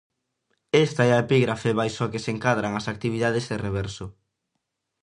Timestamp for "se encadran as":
2.23-2.89